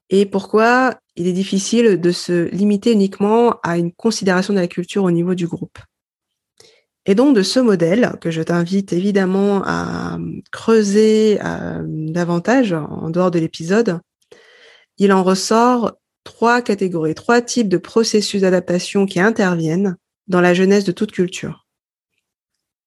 et 0.09 0.25
pourquoi 0.25 0.99
il 1.15 1.27
est 1.27 1.33
difficile 1.33 1.99
de 1.99 2.11
se 2.11 2.49
limiter 2.49 2.91
uniquement 2.91 3.59
à 3.63 3.77
une 3.77 3.91
considération 3.91 4.53
de 4.53 4.59
la 4.59 4.67
culture 4.67 5.03
au 5.03 5.11
niveau 5.11 5.35
du 5.35 5.47
groupe. 5.47 5.77
Et 7.05 7.15
donc 7.15 7.35
de 7.35 7.41
ce 7.41 7.59
modèle, 7.59 8.13
que 8.21 8.29
je 8.29 8.41
t'invite 8.41 8.93
évidemment 8.93 9.63
à 9.65 10.19
creuser 10.51 11.39
euh, 11.43 11.83
davantage 11.85 12.73
en 12.73 13.09
dehors 13.09 13.31
de 13.31 13.39
l'épisode, 13.39 13.99
il 14.97 15.11
en 15.11 15.23
ressort 15.23 15.93
trois 16.23 16.61
catégories, 16.61 17.15
trois 17.15 17.41
types 17.41 17.69
de 17.69 17.77
processus 17.77 18.41
d'adaptation 18.41 19.05
qui 19.05 19.19
interviennent 19.19 19.97
dans 20.27 20.41
la 20.41 20.53
jeunesse 20.53 20.83
de 20.83 20.91
toute 20.91 21.11
culture. 21.11 21.65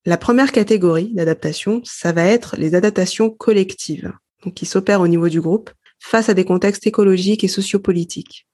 La 0.07 0.19
première 0.19 0.53
catégorie 0.53 1.13
d'adaptation, 1.15 1.81
ça 1.85 2.13
va 2.13 2.25
être 2.25 2.57
les 2.57 2.75
adaptations 2.75 3.31
collectives, 3.31 4.13
donc 4.45 4.55
qui 4.55 4.67
s'opèrent 4.67 5.01
au 5.01 5.09
niveau 5.09 5.29
du 5.29 5.41
groupe 5.41 5.71
face 5.99 6.29
à 6.29 6.35
des 6.35 6.45
contextes 6.45 6.87
écologiques 6.87 7.45
et 7.45 7.49
sociopolitiques. 7.49 8.47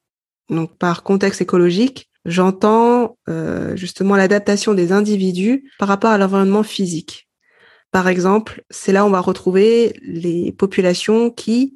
Donc 0.49 0.77
par 0.79 1.03
contexte 1.03 1.41
écologique, 1.41 2.10
j'entends 2.25 3.17
euh, 3.29 3.77
justement 3.77 4.17
l'adaptation 4.17 4.75
des 4.75 4.93
individus 4.93 5.71
par 5.79 5.89
rapport 5.89 6.11
à 6.11 6.19
l'environnement 6.19 6.63
physique. 6.63 7.29
Par 7.91 8.09
exemple, 8.09 8.63
c'est 8.71 8.93
là 8.93 9.05
où 9.05 9.09
on 9.09 9.11
va 9.11 9.21
retrouver 9.21 9.99
les 10.03 10.53
populations 10.53 11.31
qui 11.31 11.75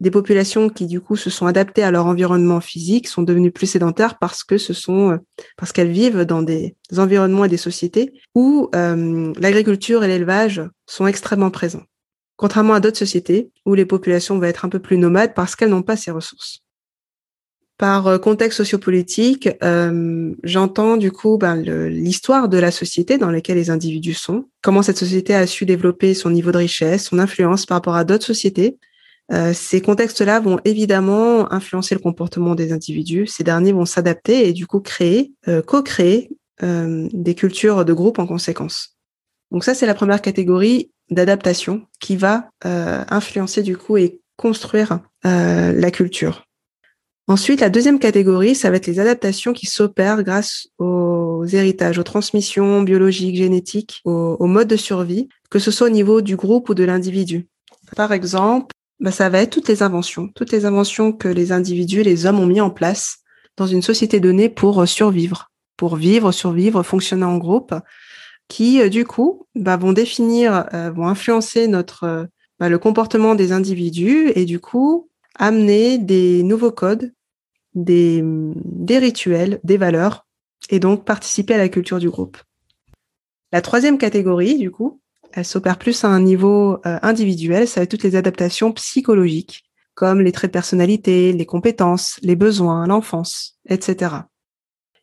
des 0.00 0.10
populations 0.10 0.68
qui 0.68 0.86
du 0.86 1.00
coup 1.00 1.16
se 1.16 1.30
sont 1.30 1.46
adaptées 1.46 1.82
à 1.82 1.90
leur 1.90 2.06
environnement 2.06 2.60
physique, 2.60 3.06
sont 3.06 3.22
devenues 3.22 3.52
plus 3.52 3.66
sédentaires 3.66 4.18
parce 4.18 4.42
que 4.42 4.58
ce 4.58 4.72
sont 4.72 5.12
euh, 5.12 5.16
parce 5.56 5.72
qu'elles 5.72 5.92
vivent 5.92 6.24
dans 6.24 6.42
des 6.42 6.76
environnements 6.96 7.44
et 7.44 7.48
des 7.48 7.56
sociétés 7.56 8.12
où 8.34 8.68
euh, 8.74 9.32
l'agriculture 9.38 10.02
et 10.02 10.08
l'élevage 10.08 10.62
sont 10.86 11.06
extrêmement 11.06 11.50
présents. 11.50 11.84
Contrairement 12.36 12.74
à 12.74 12.80
d'autres 12.80 12.98
sociétés 12.98 13.50
où 13.66 13.74
les 13.74 13.84
populations 13.84 14.38
vont 14.38 14.44
être 14.44 14.64
un 14.64 14.70
peu 14.70 14.80
plus 14.80 14.96
nomades 14.96 15.34
parce 15.34 15.54
qu'elles 15.54 15.70
n'ont 15.70 15.82
pas 15.82 15.96
ces 15.96 16.10
ressources. 16.10 16.62
Par 17.80 18.06
euh, 18.06 18.18
contexte 18.18 18.58
sociopolitique, 18.58 19.48
j'entends 20.44 20.96
du 20.96 21.10
coup 21.10 21.38
ben, 21.38 21.56
l'histoire 21.88 22.48
de 22.48 22.58
la 22.58 22.70
société 22.70 23.18
dans 23.18 23.30
laquelle 23.30 23.56
les 23.56 23.70
individus 23.70 24.14
sont, 24.14 24.44
comment 24.62 24.82
cette 24.82 24.98
société 24.98 25.34
a 25.34 25.46
su 25.46 25.64
développer 25.64 26.12
son 26.14 26.30
niveau 26.30 26.52
de 26.52 26.58
richesse, 26.58 27.06
son 27.06 27.18
influence 27.18 27.64
par 27.64 27.78
rapport 27.78 27.96
à 27.96 28.04
d'autres 28.04 28.26
sociétés, 28.26 28.78
euh, 29.32 29.52
ces 29.54 29.80
contextes-là 29.80 30.40
vont 30.40 30.58
évidemment 30.64 31.52
influencer 31.52 31.94
le 31.94 32.00
comportement 32.00 32.54
des 32.54 32.72
individus. 32.72 33.26
Ces 33.26 33.44
derniers 33.44 33.72
vont 33.72 33.84
s'adapter 33.84 34.48
et 34.48 34.52
du 34.52 34.66
coup 34.66 34.80
créer, 34.80 35.32
euh, 35.46 35.62
co-créer 35.62 36.30
euh, 36.62 37.08
des 37.12 37.34
cultures 37.34 37.84
de 37.84 37.92
groupe 37.92 38.18
en 38.18 38.26
conséquence. 38.26 38.96
Donc 39.52 39.64
ça, 39.64 39.74
c'est 39.74 39.86
la 39.86 39.94
première 39.94 40.22
catégorie 40.22 40.90
d'adaptation 41.10 41.82
qui 41.98 42.16
va 42.16 42.50
influencer 42.62 43.64
du 43.64 43.76
coup 43.76 43.96
et 43.96 44.20
construire 44.36 45.00
la 45.24 45.90
culture. 45.90 46.46
Ensuite, 47.30 47.60
la 47.60 47.70
deuxième 47.70 48.00
catégorie, 48.00 48.56
ça 48.56 48.70
va 48.70 48.76
être 48.76 48.88
les 48.88 48.98
adaptations 48.98 49.52
qui 49.52 49.66
s'opèrent 49.66 50.24
grâce 50.24 50.66
aux 50.78 51.44
héritages, 51.46 51.96
aux 51.96 52.02
transmissions 52.02 52.82
biologiques, 52.82 53.36
génétiques, 53.36 54.00
aux, 54.04 54.36
aux 54.40 54.46
modes 54.48 54.66
de 54.66 54.74
survie, 54.74 55.28
que 55.48 55.60
ce 55.60 55.70
soit 55.70 55.86
au 55.86 55.90
niveau 55.90 56.22
du 56.22 56.34
groupe 56.34 56.70
ou 56.70 56.74
de 56.74 56.82
l'individu. 56.82 57.46
Par 57.94 58.10
exemple, 58.10 58.74
bah, 58.98 59.12
ça 59.12 59.28
va 59.28 59.42
être 59.42 59.50
toutes 59.50 59.68
les 59.68 59.84
inventions, 59.84 60.26
toutes 60.34 60.50
les 60.50 60.64
inventions 60.64 61.12
que 61.12 61.28
les 61.28 61.52
individus, 61.52 62.02
les 62.02 62.26
hommes 62.26 62.40
ont 62.40 62.46
mis 62.46 62.60
en 62.60 62.68
place 62.68 63.18
dans 63.56 63.68
une 63.68 63.80
société 63.80 64.18
donnée 64.18 64.48
pour 64.48 64.82
euh, 64.82 64.86
survivre, 64.86 65.52
pour 65.76 65.94
vivre, 65.94 66.32
survivre, 66.32 66.82
fonctionner 66.82 67.26
en 67.26 67.38
groupe, 67.38 67.76
qui 68.48 68.82
euh, 68.82 68.88
du 68.88 69.04
coup 69.04 69.46
bah, 69.54 69.76
vont 69.76 69.92
définir, 69.92 70.66
euh, 70.74 70.90
vont 70.90 71.06
influencer 71.06 71.68
notre 71.68 72.26
bah, 72.58 72.68
le 72.68 72.78
comportement 72.80 73.36
des 73.36 73.52
individus 73.52 74.32
et 74.34 74.46
du 74.46 74.58
coup 74.58 75.08
amener 75.36 75.96
des 75.96 76.42
nouveaux 76.42 76.72
codes, 76.72 77.12
des, 77.74 78.22
rituels, 78.88 79.60
des 79.64 79.76
valeurs 79.76 80.26
et 80.68 80.80
donc 80.80 81.04
participer 81.04 81.54
à 81.54 81.58
la 81.58 81.68
culture 81.68 81.98
du 81.98 82.10
groupe. 82.10 82.36
La 83.52 83.62
troisième 83.62 83.98
catégorie, 83.98 84.58
du 84.58 84.70
coup, 84.70 85.00
elle 85.32 85.44
s'opère 85.44 85.78
plus 85.78 86.04
à 86.04 86.08
un 86.08 86.20
niveau 86.20 86.78
euh, 86.86 86.98
individuel, 87.02 87.68
ça 87.68 87.80
va 87.80 87.84
être 87.84 87.90
toutes 87.90 88.02
les 88.02 88.16
adaptations 88.16 88.72
psychologiques, 88.72 89.64
comme 89.94 90.20
les 90.20 90.32
traits 90.32 90.50
de 90.50 90.52
personnalité, 90.52 91.32
les 91.32 91.46
compétences, 91.46 92.18
les 92.22 92.36
besoins, 92.36 92.86
l'enfance, 92.86 93.58
etc. 93.68 94.16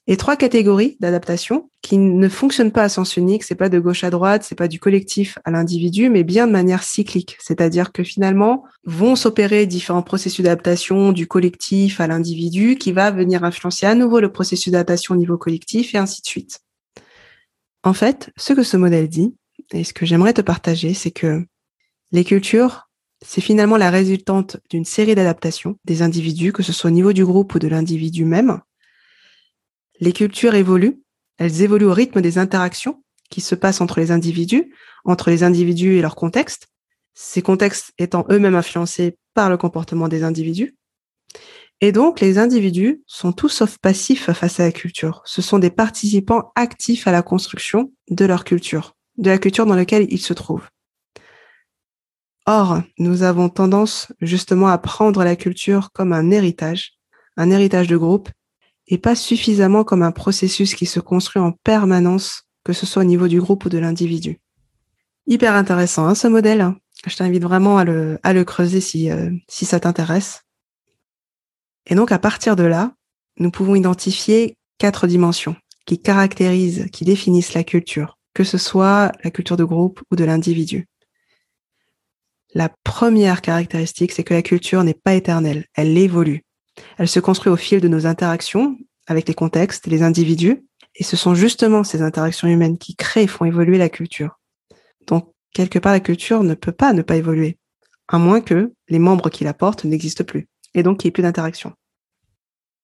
Et 0.09 0.15
trois 0.15 0.37
catégories 0.37 0.95
d'adaptation 1.01 1.69
qui 1.81 1.97
ne 1.97 2.29
fonctionnent 2.29 2.71
pas 2.71 2.83
à 2.83 2.89
sens 2.89 3.17
unique, 3.17 3.43
c'est 3.43 3.55
pas 3.55 3.67
de 3.67 3.77
gauche 3.77 4.05
à 4.05 4.09
droite, 4.09 4.43
c'est 4.43 4.55
pas 4.55 4.69
du 4.69 4.79
collectif 4.79 5.37
à 5.43 5.51
l'individu, 5.51 6.09
mais 6.09 6.23
bien 6.23 6.47
de 6.47 6.53
manière 6.53 6.83
cyclique. 6.83 7.35
C'est-à-dire 7.39 7.91
que 7.91 8.03
finalement, 8.03 8.63
vont 8.85 9.17
s'opérer 9.17 9.65
différents 9.65 10.03
processus 10.03 10.45
d'adaptation 10.45 11.11
du 11.11 11.27
collectif 11.27 11.99
à 11.99 12.07
l'individu 12.07 12.77
qui 12.77 12.93
va 12.93 13.11
venir 13.11 13.43
influencer 13.43 13.85
à 13.85 13.95
nouveau 13.95 14.21
le 14.21 14.31
processus 14.31 14.71
d'adaptation 14.71 15.13
au 15.13 15.17
niveau 15.17 15.37
collectif 15.37 15.93
et 15.93 15.97
ainsi 15.97 16.21
de 16.21 16.27
suite. 16.27 16.61
En 17.83 17.93
fait, 17.93 18.31
ce 18.37 18.53
que 18.53 18.63
ce 18.63 18.77
modèle 18.77 19.09
dit, 19.09 19.35
et 19.73 19.83
ce 19.83 19.93
que 19.93 20.05
j'aimerais 20.05 20.33
te 20.33 20.41
partager, 20.41 20.93
c'est 20.93 21.11
que 21.11 21.45
les 22.13 22.23
cultures, 22.23 22.87
c'est 23.25 23.41
finalement 23.41 23.77
la 23.77 23.89
résultante 23.89 24.57
d'une 24.69 24.85
série 24.85 25.15
d'adaptations 25.15 25.77
des 25.83 26.01
individus, 26.01 26.53
que 26.53 26.63
ce 26.63 26.71
soit 26.71 26.89
au 26.89 26.93
niveau 26.93 27.11
du 27.11 27.25
groupe 27.25 27.55
ou 27.55 27.59
de 27.59 27.67
l'individu 27.67 28.23
même. 28.23 28.61
Les 29.99 30.13
cultures 30.13 30.55
évoluent, 30.55 31.01
elles 31.37 31.61
évoluent 31.61 31.85
au 31.85 31.93
rythme 31.93 32.21
des 32.21 32.37
interactions 32.37 33.03
qui 33.29 33.41
se 33.41 33.55
passent 33.55 33.81
entre 33.81 33.99
les 33.99 34.11
individus, 34.11 34.73
entre 35.05 35.29
les 35.29 35.43
individus 35.43 35.95
et 35.95 36.01
leur 36.01 36.15
contexte, 36.15 36.67
ces 37.13 37.41
contextes 37.41 37.91
étant 37.97 38.25
eux-mêmes 38.29 38.55
influencés 38.55 39.17
par 39.33 39.49
le 39.49 39.57
comportement 39.57 40.07
des 40.07 40.23
individus. 40.23 40.77
Et 41.81 41.91
donc, 41.91 42.21
les 42.21 42.37
individus 42.37 43.03
sont 43.05 43.33
tous 43.33 43.49
sauf 43.49 43.77
passifs 43.77 44.31
face 44.31 44.59
à 44.59 44.65
la 44.65 44.71
culture. 44.71 45.21
Ce 45.25 45.41
sont 45.41 45.59
des 45.59 45.69
participants 45.69 46.51
actifs 46.55 47.07
à 47.07 47.11
la 47.11 47.21
construction 47.21 47.91
de 48.09 48.25
leur 48.25 48.43
culture 48.43 48.97
de 49.17 49.29
la 49.29 49.37
culture 49.37 49.65
dans 49.65 49.75
laquelle 49.75 50.07
ils 50.09 50.21
se 50.21 50.33
trouvent. 50.33 50.69
Or, 52.45 52.81
nous 52.97 53.23
avons 53.23 53.49
tendance 53.49 54.13
justement 54.21 54.67
à 54.67 54.77
prendre 54.77 55.23
la 55.23 55.35
culture 55.35 55.91
comme 55.91 56.13
un 56.13 56.31
héritage, 56.31 56.93
un 57.35 57.51
héritage 57.51 57.87
de 57.87 57.97
groupe, 57.97 58.29
et 58.87 58.97
pas 58.97 59.15
suffisamment 59.15 59.83
comme 59.83 60.03
un 60.03 60.11
processus 60.11 60.75
qui 60.75 60.85
se 60.85 60.99
construit 60.99 61.41
en 61.41 61.51
permanence, 61.63 62.43
que 62.63 62.73
ce 62.73 62.85
soit 62.85 63.01
au 63.01 63.05
niveau 63.05 63.27
du 63.27 63.39
groupe 63.39 63.65
ou 63.65 63.69
de 63.69 63.77
l'individu. 63.77 64.39
Hyper 65.25 65.53
intéressant 65.55 66.07
hein, 66.07 66.15
ce 66.15 66.27
modèle. 66.27 66.73
Je 67.05 67.15
t'invite 67.15 67.43
vraiment 67.43 67.77
à 67.77 67.83
le, 67.83 68.43
creuser 68.43 68.81
si, 68.81 69.11
euh, 69.11 69.29
si 69.47 69.65
ça 69.65 69.79
t'intéresse. 69.79 70.41
Et 71.85 71.95
donc 71.95 72.11
à 72.11 72.19
partir 72.19 72.55
de 72.55 72.63
là, 72.63 72.93
nous 73.37 73.51
pouvons 73.51 73.75
identifier 73.75 74.57
quatre 74.77 75.07
dimensions 75.07 75.55
qui 75.85 76.01
caractérisent, 76.01 76.87
qui 76.91 77.05
définissent 77.05 77.53
la 77.53 77.63
culture 77.63 78.17
que 78.37 78.43
ce 78.43 78.59
soit 78.59 79.11
la 79.23 79.31
culture 79.31 79.57
de 79.57 79.63
groupe 79.63 79.99
ou 80.11 80.15
de 80.15 80.23
l'individu. 80.23 80.87
La 82.53 82.69
première 82.83 83.41
caractéristique, 83.41 84.11
c'est 84.11 84.23
que 84.23 84.35
la 84.35 84.43
culture 84.43 84.83
n'est 84.83 84.93
pas 84.93 85.15
éternelle, 85.15 85.65
elle 85.73 85.97
évolue. 85.97 86.43
Elle 86.97 87.07
se 87.07 87.19
construit 87.19 87.51
au 87.51 87.55
fil 87.55 87.81
de 87.81 87.87
nos 87.87 88.05
interactions 88.05 88.77
avec 89.07 89.27
les 89.27 89.33
contextes, 89.33 89.87
les 89.87 90.03
individus, 90.03 90.65
et 90.95 91.03
ce 91.03 91.15
sont 91.15 91.35
justement 91.35 91.83
ces 91.83 92.01
interactions 92.01 92.47
humaines 92.47 92.77
qui 92.77 92.95
créent 92.95 93.23
et 93.23 93.27
font 93.27 93.45
évoluer 93.45 93.77
la 93.77 93.89
culture. 93.89 94.39
Donc, 95.05 95.31
quelque 95.53 95.79
part, 95.79 95.93
la 95.93 95.99
culture 95.99 96.43
ne 96.43 96.55
peut 96.55 96.71
pas 96.71 96.93
ne 96.93 97.01
pas 97.01 97.15
évoluer, 97.15 97.57
à 98.07 98.17
moins 98.17 98.41
que 98.41 98.73
les 98.89 98.99
membres 98.99 99.29
qui 99.29 99.43
la 99.43 99.53
portent 99.53 99.85
n'existent 99.85 100.23
plus, 100.23 100.47
et 100.73 100.83
donc 100.83 100.99
qu'il 100.99 101.07
n'y 101.07 101.09
ait 101.09 101.13
plus 101.13 101.23
d'interaction. 101.23 101.73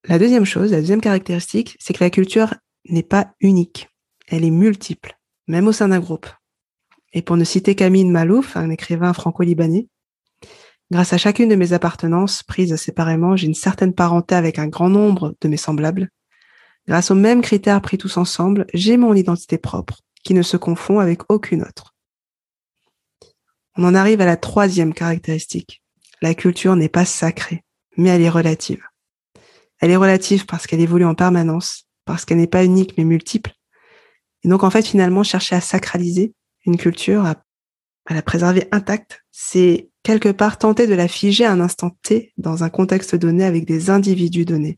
La 0.08 0.20
deuxième 0.20 0.46
chose, 0.46 0.72
la 0.72 0.80
deuxième 0.80 1.02
caractéristique, 1.02 1.78
c'est 1.80 1.94
que 1.94 2.04
la 2.04 2.10
culture 2.10 2.54
n'est 2.90 3.04
pas 3.04 3.34
unique, 3.40 3.90
elle 4.28 4.44
est 4.46 4.52
multiple 4.52 5.18
même 5.48 5.68
au 5.68 5.72
sein 5.72 5.90
d'un 5.90 6.00
groupe. 6.00 6.28
Et 7.14 7.22
pour 7.22 7.38
ne 7.38 7.44
citer 7.44 7.76
Camille 7.76 8.06
Malouf, 8.06 8.58
un 8.58 8.70
écrivain 8.70 9.14
franco-libanais, 9.14 9.88
grâce 10.92 11.14
à 11.14 11.18
chacune 11.18 11.50
de 11.50 11.56
mes 11.56 11.74
appartenances 11.74 12.44
prises 12.44 12.76
séparément, 12.76 13.36
j'ai 13.36 13.48
une 13.48 13.54
certaine 13.54 13.94
parenté 13.94 14.36
avec 14.36 14.60
un 14.60 14.68
grand 14.68 14.90
nombre 14.90 15.36
de 15.42 15.48
mes 15.48 15.58
semblables. 15.58 16.10
Grâce 16.88 17.12
aux 17.12 17.16
mêmes 17.16 17.42
critères 17.42 17.82
pris 17.82 17.98
tous 17.98 18.18
ensemble, 18.18 18.66
j'ai 18.74 18.98
mon 18.98 19.14
identité 19.14 19.58
propre, 19.58 20.02
qui 20.24 20.34
ne 20.34 20.42
se 20.42 20.58
confond 20.58 21.00
avec 21.00 21.22
aucune 21.30 21.62
autre. 21.62 21.96
On 23.76 23.86
en 23.86 23.96
arrive 23.96 24.22
à 24.22 24.26
la 24.26 24.38
troisième 24.38 24.94
caractéristique. 24.94 25.82
La 26.22 26.36
culture 26.36 26.76
n'est 26.76 26.90
pas 26.90 27.06
sacrée. 27.06 27.64
mais 27.98 28.10
elle 28.10 28.22
est 28.22 28.30
relative. 28.30 28.82
Elle 29.80 29.92
est 29.92 29.98
relative 29.98 30.46
parce 30.46 30.66
qu'elle 30.66 30.80
évolue 30.80 31.06
en 31.06 31.14
permanence, 31.14 31.86
parce 32.06 32.26
qu'elle 32.26 32.38
n'est 32.38 32.48
pas 32.48 32.64
unique 32.64 32.96
mais 32.98 33.04
multiple. 33.04 33.52
Et 34.44 34.48
donc 34.48 34.64
en 34.64 34.70
fait 34.70 34.86
finalement 34.86 35.24
chercher 35.24 35.56
à 35.56 35.62
sacraliser 35.62 36.34
une 36.66 36.78
culture, 36.78 37.26
à, 37.26 37.36
la 38.10 38.22
préserver 38.22 38.68
intacte, 38.72 39.24
c'est 39.32 39.90
quelque 40.04 40.30
part 40.30 40.58
tenter 40.58 40.86
de 40.86 40.94
la 40.94 41.08
figer 41.08 41.46
un 41.46 41.60
instant 41.60 41.92
T 42.04 42.34
dans 42.38 42.64
un 42.64 42.70
contexte 42.70 43.16
donné 43.16 43.44
avec 43.44 43.66
des 43.66 43.90
individus 43.90 44.46
donnés. 44.46 44.78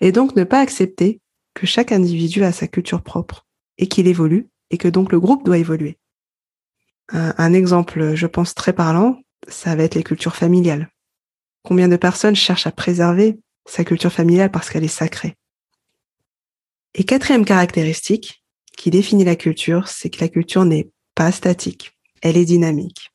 Et 0.00 0.12
donc 0.12 0.36
ne 0.36 0.44
pas 0.44 0.60
accepter 0.60 1.20
que 1.54 1.66
chaque 1.66 1.92
individu 1.92 2.44
a 2.44 2.52
sa 2.52 2.66
culture 2.66 3.02
propre 3.02 3.46
et 3.78 3.86
qu'il 3.86 4.06
évolue 4.06 4.48
et 4.70 4.78
que 4.78 4.88
donc 4.88 5.12
le 5.12 5.20
groupe 5.20 5.44
doit 5.44 5.58
évoluer. 5.58 5.98
Un, 7.12 7.52
exemple, 7.52 8.14
je 8.14 8.26
pense, 8.28 8.54
très 8.54 8.72
parlant, 8.72 9.20
ça 9.48 9.74
va 9.74 9.82
être 9.82 9.96
les 9.96 10.04
cultures 10.04 10.36
familiales. 10.36 10.90
Combien 11.64 11.88
de 11.88 11.96
personnes 11.96 12.36
cherchent 12.36 12.68
à 12.68 12.72
préserver 12.72 13.40
sa 13.66 13.84
culture 13.84 14.12
familiale 14.12 14.52
parce 14.52 14.70
qu'elle 14.70 14.84
est 14.84 14.88
sacrée? 14.88 15.34
Et 16.94 17.02
quatrième 17.02 17.44
caractéristique 17.44 18.44
qui 18.76 18.90
définit 18.90 19.24
la 19.24 19.34
culture, 19.34 19.88
c'est 19.88 20.08
que 20.08 20.20
la 20.20 20.28
culture 20.28 20.64
n'est 20.64 20.90
pas 21.16 21.32
statique, 21.32 21.98
elle 22.22 22.36
est 22.36 22.44
dynamique. 22.44 23.09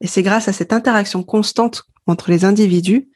Et 0.00 0.06
c'est 0.06 0.22
grâce 0.22 0.48
à 0.48 0.52
cette 0.52 0.72
interaction 0.72 1.22
constante 1.22 1.84
entre 2.06 2.30
les 2.30 2.44
individus, 2.44 3.10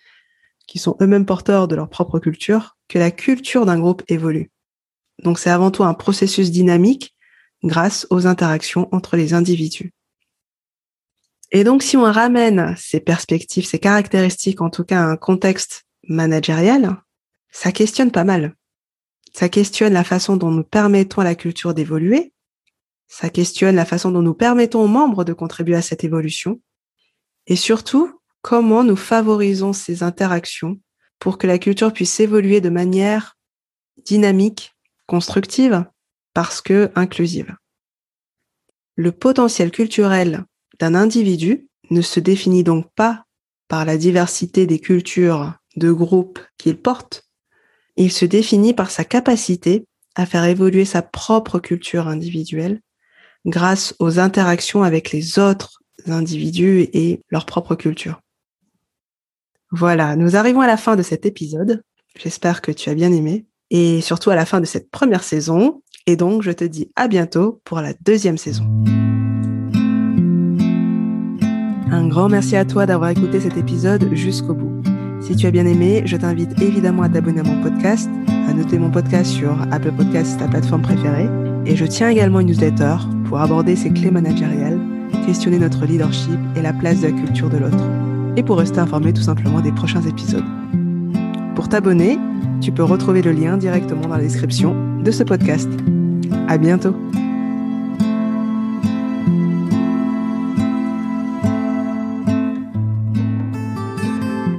qui 0.67 0.79
sont 0.79 0.97
eux-mêmes 1.01 1.27
porteurs 1.27 1.69
de 1.69 1.77
leur 1.77 1.89
propre 1.89 2.19
culture, 2.19 2.77
que 2.89 2.99
la 2.99 3.11
culture 3.11 3.67
d'un 3.67 3.79
groupe 3.79 4.03
évolue. 4.09 4.51
Donc 5.23 5.39
c'est 5.39 5.51
avant 5.51 5.71
tout 5.71 5.85
un 5.85 5.95
processus 5.95 6.51
dynamique 6.51 7.15
grâce 7.63 8.07
aux 8.11 8.27
interactions 8.27 8.89
entre 8.93 9.17
les 9.17 9.35
individus. 9.35 9.93
Et 11.53 11.65
donc 11.65 11.83
si 11.83 11.97
on 11.97 12.03
ramène 12.03 12.75
ces 12.79 13.01
perspectives, 13.01 13.67
ces 13.67 13.79
caractéristiques, 13.79 14.61
en 14.61 14.71
tout 14.71 14.85
cas 14.85 15.01
à 15.01 15.07
un 15.07 15.17
contexte 15.17 15.85
managérial, 16.09 16.97
ça 17.51 17.73
questionne 17.73 18.11
pas 18.11 18.25
mal. 18.25 18.57
Ça 19.35 19.49
questionne 19.49 19.93
la 19.93 20.05
façon 20.05 20.37
dont 20.37 20.51
nous 20.51 20.65
permettons 20.65 21.21
à 21.21 21.25
la 21.25 21.35
culture 21.35 21.75
d'évoluer. 21.75 22.33
Ça 23.07 23.29
questionne 23.29 23.77
la 23.77 23.85
façon 23.85 24.11
dont 24.11 24.23
nous 24.23 24.35
permettons 24.35 24.83
aux 24.83 24.89
membres 24.89 25.25
de 25.25 25.33
contribuer 25.33 25.77
à 25.77 25.83
cette 25.83 26.05
évolution. 26.05 26.61
Et 27.47 27.57
surtout, 27.57 28.21
comment 28.41 28.85
nous 28.85 28.97
favorisons 28.97 29.73
ces 29.73 30.03
interactions 30.03 30.81
pour 31.19 31.39
que 31.39 31.47
la 31.47 31.59
culture 31.59 31.93
puisse 31.93 32.19
évoluer 32.21 32.61
de 32.61 32.69
manière 32.69 33.37
dynamique, 34.05 34.75
constructive, 35.07 35.85
parce 36.35 36.61
que 36.61 36.91
inclusive. 36.95 37.55
Le 38.97 39.13
potentiel 39.13 39.71
culturel 39.71 40.45
d'un 40.81 40.95
individu 40.95 41.69
ne 41.91 42.03
se 42.03 42.21
définit 42.21 42.65
donc 42.65 42.91
pas 42.95 43.25
par 43.69 43.85
la 43.85 43.97
diversité 43.97 44.67
des 44.67 44.81
cultures 44.81 45.55
de 45.77 45.91
groupes 45.93 46.41
qu'il 46.59 46.77
porte, 46.77 47.29
il 47.97 48.11
se 48.11 48.25
définit 48.25 48.75
par 48.75 48.91
sa 48.91 49.05
capacité 49.05 49.87
à 50.15 50.27
faire 50.27 50.45
évoluer 50.45 50.85
sa 50.85 51.03
propre 51.03 51.59
culture 51.59 52.09
individuelle 52.09 52.81
grâce 53.47 53.95
aux 53.99 54.19
interactions 54.19 54.83
avec 54.83 55.11
les 55.11 55.39
autres 55.39 55.82
individus 56.11 56.89
et 56.93 57.21
leur 57.31 57.47
propre 57.47 57.75
culture. 57.75 58.21
Voilà, 59.71 60.17
nous 60.17 60.37
arrivons 60.37 60.61
à 60.61 60.67
la 60.67 60.77
fin 60.77 60.97
de 60.97 61.03
cet 61.03 61.25
épisode. 61.25 61.83
J'espère 62.19 62.61
que 62.61 62.73
tu 62.73 62.91
as 62.91 62.95
bien 62.95 63.13
aimé 63.13 63.47
et 63.71 64.03
surtout 64.03 64.31
à 64.31 64.35
la 64.35 64.45
fin 64.45 64.61
de 64.61 64.67
cette 64.67 64.91
première 64.91 65.23
saison. 65.23 65.83
Et 66.07 66.17
donc, 66.17 66.43
je 66.43 66.51
te 66.51 66.65
dis 66.65 66.91
à 66.95 67.09
bientôt 67.09 67.61
pour 67.65 67.81
la 67.81 67.95
deuxième 68.03 68.37
saison. 68.37 68.65
Un 71.91 72.09
grand 72.09 72.29
merci 72.29 72.57
à 72.57 72.65
toi 72.65 72.85
d'avoir 72.87 73.11
écouté 73.11 73.41
cet 73.41 73.57
épisode 73.57 74.13
jusqu'au 74.15 74.55
bout. 74.55 74.83
Si 75.23 75.37
tu 75.37 75.47
as 75.47 75.51
bien 75.51 75.67
aimé, 75.67 76.03
je 76.05 76.17
t'invite 76.17 76.61
évidemment 76.61 77.05
à 77.05 77.09
t'abonner 77.09 77.41
à 77.41 77.45
mon 77.45 77.63
podcast, 77.63 78.11
à 78.49 78.53
noter 78.53 78.79
mon 78.79 78.91
podcast 78.91 79.31
sur 79.31 79.57
Apple 79.71 79.93
Podcasts, 79.93 80.39
ta 80.39 80.49
plateforme 80.49 80.83
préférée. 80.83 81.29
Et 81.65 81.77
je 81.77 81.85
tiens 81.87 82.09
également 82.09 82.41
une 82.41 82.49
newsletter 82.49 82.97
pour 83.27 83.41
aborder 83.41 83.77
ces 83.77 83.93
clés 83.93 84.11
managériales, 84.11 84.81
questionner 85.27 85.59
notre 85.59 85.85
leadership 85.85 86.39
et 86.57 86.63
la 86.63 86.73
place 86.73 87.01
de 87.01 87.09
la 87.09 87.13
culture 87.13 87.49
de 87.49 87.59
l'autre 87.59 87.85
et 88.37 88.43
pour 88.43 88.59
rester 88.59 88.79
informé 88.79 89.13
tout 89.13 89.23
simplement 89.23 89.61
des 89.61 89.73
prochains 89.73 90.03
épisodes. 90.03 90.45
Pour 91.55 91.69
t'abonner, 91.69 92.19
tu 92.61 92.73
peux 92.73 92.85
retrouver 92.85 93.23
le 93.23 93.33
lien 93.33 93.57
directement 93.57 94.03
dans 94.03 94.17
la 94.17 94.23
description 94.23 94.75
de 95.03 95.11
ce 95.11 95.23
podcast. 95.23 95.69
À 96.49 96.59
bientôt! 96.59 96.95